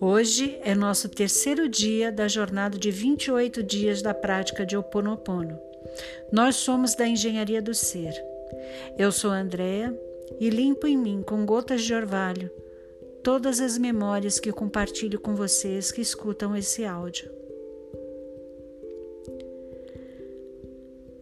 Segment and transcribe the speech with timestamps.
[0.00, 5.58] Hoje é nosso terceiro dia da jornada de 28 dias da prática de Ho Oponopono.
[6.32, 8.12] Nós somos da Engenharia do Ser.
[8.98, 9.96] Eu sou Andréa
[10.40, 12.50] e limpo em mim com gotas de orvalho
[13.22, 17.41] todas as memórias que compartilho com vocês que escutam esse áudio.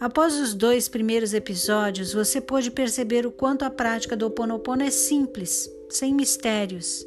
[0.00, 4.82] Após os dois primeiros episódios, você pôde perceber o quanto a prática do Ho Oponopono
[4.82, 7.06] é simples, sem mistérios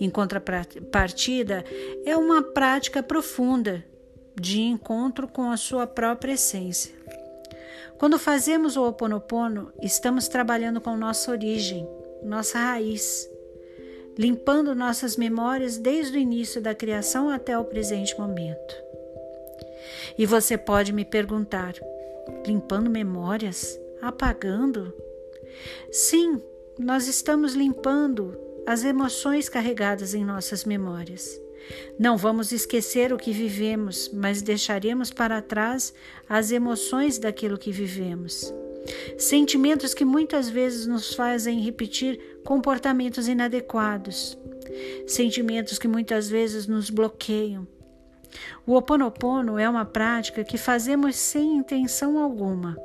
[0.00, 1.64] em contrapartida,
[2.04, 3.84] é uma prática profunda
[4.38, 6.94] de encontro com a sua própria essência.
[7.98, 11.86] Quando fazemos o Ho Oponopono, estamos trabalhando com nossa origem,
[12.22, 13.28] nossa raiz,
[14.18, 18.74] limpando nossas memórias desde o início da criação até o presente momento.
[20.16, 21.74] E você pode me perguntar:
[22.46, 23.78] limpando memórias?
[24.00, 24.94] Apagando?
[25.90, 26.40] Sim,
[26.78, 31.40] nós estamos limpando as emoções carregadas em nossas memórias.
[31.98, 35.92] Não vamos esquecer o que vivemos, mas deixaremos para trás
[36.28, 38.52] as emoções daquilo que vivemos.
[39.18, 44.38] Sentimentos que muitas vezes nos fazem repetir comportamentos inadequados.
[45.06, 47.66] Sentimentos que muitas vezes nos bloqueiam.
[48.66, 52.76] O Oponopono é uma prática que fazemos sem intenção alguma.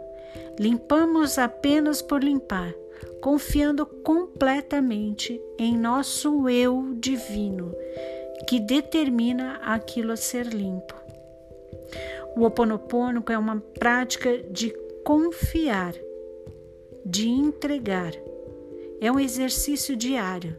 [0.59, 2.73] Limpamos apenas por limpar
[3.25, 7.73] confiando completamente em nosso eu divino,
[8.47, 10.93] que determina aquilo a ser limpo.
[12.37, 14.69] O Oponopono é uma prática de
[15.03, 15.95] confiar,
[17.03, 18.11] de entregar.
[19.01, 20.55] É um exercício diário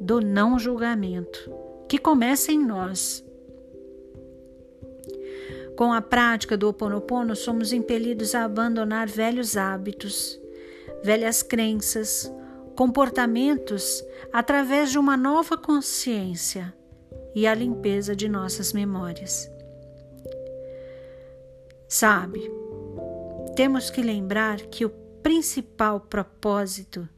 [0.00, 1.52] do não julgamento,
[1.88, 3.24] que começa em nós.
[5.76, 10.40] Com a prática do Ho Oponopono, somos impelidos a abandonar velhos hábitos,
[11.02, 12.32] velhas crenças,
[12.76, 16.72] comportamentos através de uma nova consciência
[17.34, 19.50] e a limpeza de nossas memórias.
[21.88, 22.50] Sabe,
[23.56, 24.90] temos que lembrar que o
[25.22, 27.08] principal propósito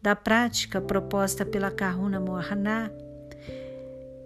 [0.00, 2.92] da prática proposta pela Karuna Mohana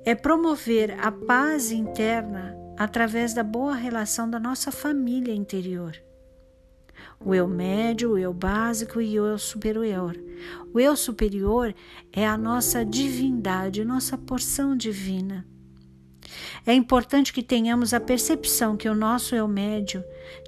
[0.04, 5.96] é promover a paz interna através da boa relação da nossa família interior
[7.22, 10.18] o eu médio, o eu básico e o eu superior.
[10.72, 11.74] O eu superior
[12.12, 15.46] é a nossa divindade, nossa porção divina.
[16.64, 20.02] É importante que tenhamos a percepção que o nosso eu médio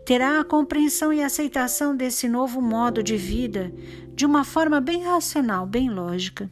[0.07, 3.73] terá a compreensão e aceitação desse novo modo de vida
[4.15, 6.51] de uma forma bem racional, bem lógica.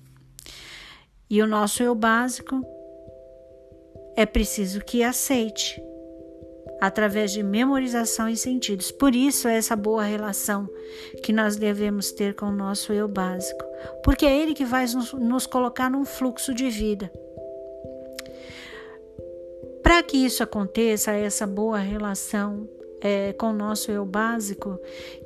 [1.29, 2.61] E o nosso eu básico
[4.17, 5.83] é preciso que aceite
[6.81, 8.91] através de memorização e sentidos.
[8.91, 10.69] Por isso é essa boa relação
[11.23, 13.65] que nós devemos ter com o nosso eu básico,
[14.03, 17.13] porque é ele que vai nos, nos colocar num fluxo de vida.
[19.83, 22.69] Para que isso aconteça, essa boa relação
[23.01, 24.79] é, com o nosso eu básico,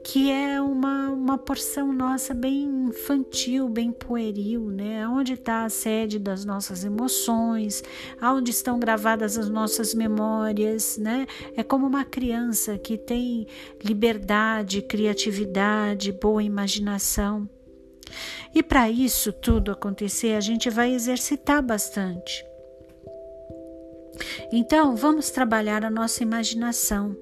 [0.03, 5.07] que é uma, uma porção nossa bem infantil, bem pueril, né?
[5.09, 7.83] Onde está a sede das nossas emoções,
[8.23, 11.27] onde estão gravadas as nossas memórias, né?
[11.57, 13.47] É como uma criança que tem
[13.83, 17.49] liberdade, criatividade, boa imaginação.
[18.55, 22.45] E para isso tudo acontecer, a gente vai exercitar bastante.
[24.53, 27.17] Então, vamos trabalhar a nossa imaginação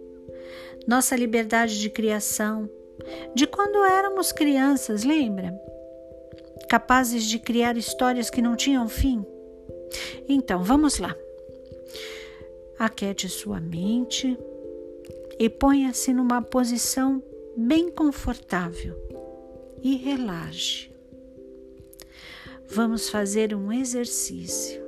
[0.87, 2.69] nossa liberdade de criação,
[3.35, 5.55] de quando éramos crianças, lembra?
[6.69, 9.25] Capazes de criar histórias que não tinham fim?
[10.29, 11.15] Então, vamos lá.
[12.79, 14.37] Aquete sua mente
[15.39, 17.23] e ponha-se numa posição
[17.57, 18.97] bem confortável
[19.83, 20.91] e relaxe.
[22.69, 24.83] Vamos fazer um exercício,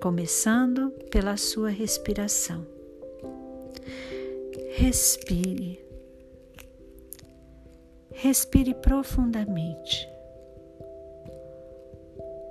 [0.00, 2.77] começando pela sua respiração.
[4.80, 5.84] Respire.
[8.12, 10.08] Respire profundamente.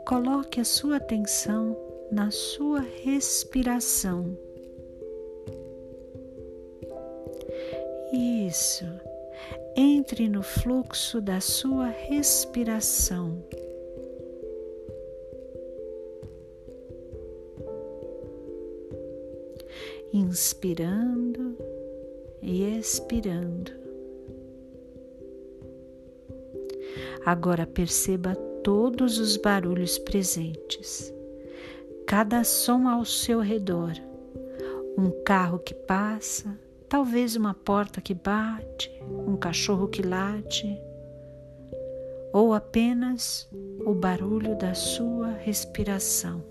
[0.05, 1.77] Coloque a sua atenção
[2.11, 4.37] na sua respiração.
[8.11, 8.83] Isso.
[9.77, 13.41] Entre no fluxo da sua respiração.
[20.11, 21.76] Inspirando
[22.47, 23.71] e expirando.
[27.23, 31.13] Agora perceba todos os barulhos presentes,
[32.07, 33.91] cada som ao seu redor,
[34.97, 36.57] um carro que passa,
[36.89, 38.89] Talvez uma porta que bate,
[39.27, 40.79] um cachorro que late,
[42.31, 43.49] ou apenas
[43.85, 46.41] o barulho da sua respiração.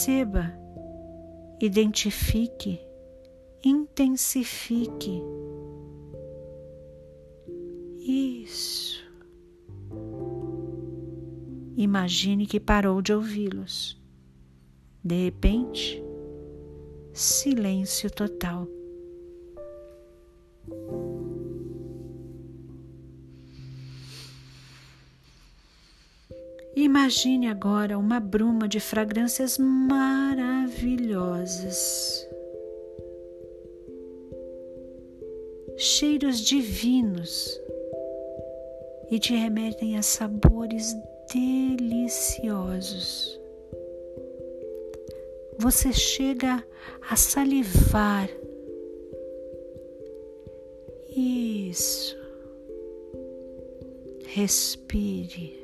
[0.00, 0.50] Perceba,
[1.60, 2.80] identifique,
[3.62, 5.22] intensifique.
[7.98, 9.04] Isso.
[11.76, 14.00] Imagine que parou de ouvi-los.
[15.04, 16.02] De repente,
[17.12, 18.66] silêncio total.
[26.80, 32.26] Imagine agora uma bruma de fragrâncias maravilhosas,
[35.76, 37.60] cheiros divinos
[39.10, 40.96] e te remetem a sabores
[41.30, 43.38] deliciosos.
[45.58, 46.64] Você chega
[47.10, 48.30] a salivar.
[51.14, 52.16] Isso.
[54.28, 55.59] Respire.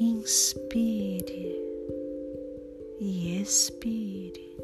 [0.00, 1.56] Inspire
[2.98, 4.56] e expire.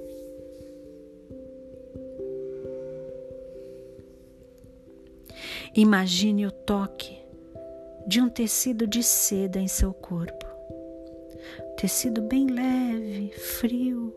[5.76, 7.16] Imagine o toque
[8.08, 10.46] de um tecido de seda em seu corpo.
[11.76, 14.12] Tecido bem leve, frio,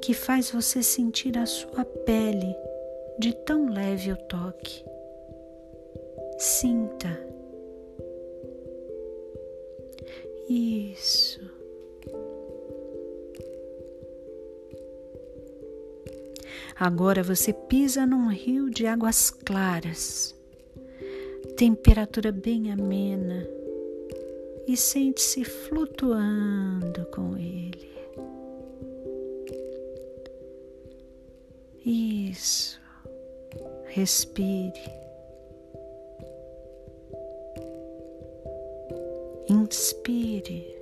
[0.00, 2.54] que faz você sentir a sua pele
[3.18, 4.84] de tão leve o toque.
[6.38, 7.27] Sinta
[16.80, 20.32] Agora você pisa num rio de águas claras,
[21.56, 23.48] temperatura bem amena,
[24.64, 27.90] e sente-se flutuando com ele.
[31.84, 32.80] Isso.
[33.86, 34.78] Respire.
[39.48, 40.76] Inspire.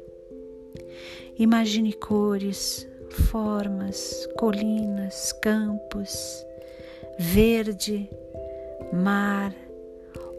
[1.39, 6.45] Imagine cores, formas, colinas, campos,
[7.19, 8.09] verde,
[8.93, 9.55] mar,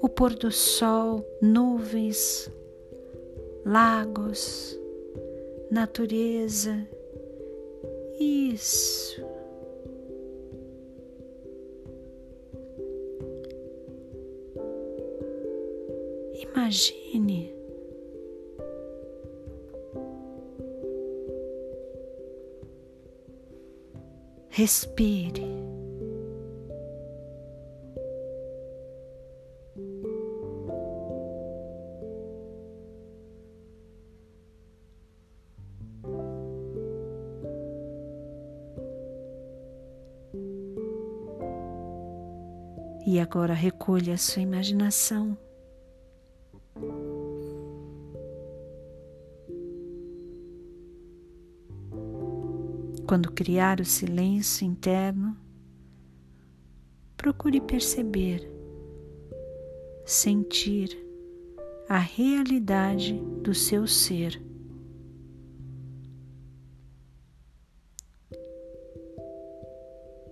[0.02, 2.50] o pôr do sol, nuvens,
[3.66, 4.80] lagos,
[5.72, 6.88] natureza.
[8.20, 9.22] Isso.
[16.54, 17.57] Imagine
[24.58, 25.44] Respire.
[43.06, 45.38] E agora recolha a sua imaginação
[53.08, 55.38] Quando criar o silêncio interno,
[57.16, 58.46] procure perceber,
[60.06, 60.90] sentir
[61.88, 64.42] a realidade do seu ser.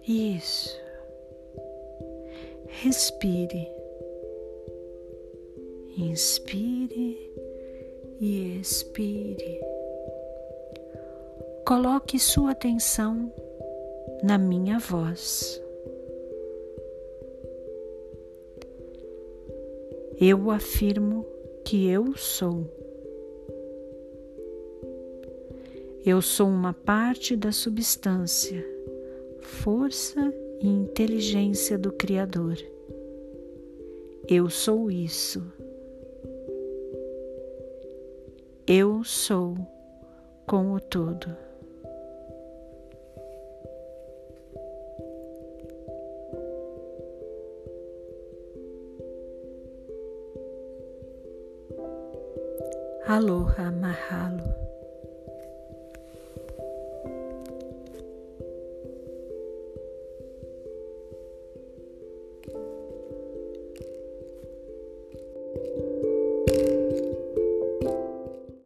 [0.06, 0.78] Isso.
[2.68, 3.70] Respire.
[5.98, 7.32] Inspire
[8.20, 9.75] e expire.
[11.66, 13.34] Coloque sua atenção
[14.22, 15.60] na minha voz.
[20.22, 21.26] Eu afirmo
[21.66, 22.66] que eu sou.
[26.06, 28.64] Eu sou uma parte da substância,
[29.42, 30.32] força
[30.62, 32.60] e inteligência do Criador.
[34.30, 35.44] Eu sou isso.
[38.68, 39.58] Eu sou
[40.46, 41.45] com o todo.
[53.08, 54.65] Aloha Mahalo.